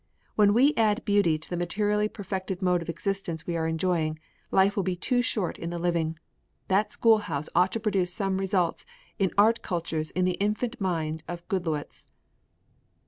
When 0.33 0.55
we 0.55 0.73
add 0.77 1.05
beauty 1.05 1.37
to 1.37 1.47
the 1.47 1.55
materially 1.55 2.07
perfected 2.09 2.59
mode 2.63 2.81
of 2.81 2.89
existence 2.89 3.45
we 3.45 3.55
are 3.55 3.67
enjoying, 3.67 4.17
life 4.49 4.75
will 4.75 4.81
be 4.81 4.95
too 4.95 5.21
short 5.21 5.59
in 5.59 5.69
the 5.69 5.77
living. 5.77 6.17
That 6.69 6.91
schoolhouse 6.91 7.49
ought 7.53 7.71
to 7.73 7.79
produce 7.79 8.11
some 8.11 8.39
results 8.39 8.83
in 9.19 9.29
art 9.37 9.61
cultures 9.61 10.09
in 10.09 10.25
the 10.25 10.39
infant 10.41 10.81
mind 10.81 11.23
of 11.27 11.47
Goodloets." 11.49 12.07